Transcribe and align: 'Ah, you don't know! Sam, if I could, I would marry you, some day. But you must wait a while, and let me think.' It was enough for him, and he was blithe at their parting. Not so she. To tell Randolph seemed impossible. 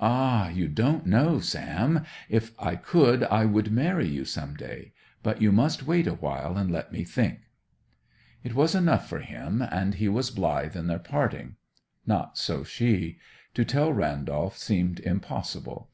'Ah, 0.00 0.48
you 0.48 0.66
don't 0.66 1.06
know! 1.06 1.38
Sam, 1.38 2.04
if 2.28 2.50
I 2.58 2.74
could, 2.74 3.22
I 3.22 3.44
would 3.44 3.70
marry 3.70 4.08
you, 4.08 4.24
some 4.24 4.56
day. 4.56 4.92
But 5.22 5.40
you 5.40 5.52
must 5.52 5.86
wait 5.86 6.08
a 6.08 6.14
while, 6.14 6.58
and 6.58 6.68
let 6.68 6.90
me 6.90 7.04
think.' 7.04 7.42
It 8.42 8.56
was 8.56 8.74
enough 8.74 9.08
for 9.08 9.20
him, 9.20 9.62
and 9.62 9.94
he 9.94 10.08
was 10.08 10.32
blithe 10.32 10.76
at 10.76 10.88
their 10.88 10.98
parting. 10.98 11.54
Not 12.04 12.36
so 12.36 12.64
she. 12.64 13.20
To 13.54 13.64
tell 13.64 13.92
Randolph 13.92 14.56
seemed 14.58 14.98
impossible. 14.98 15.90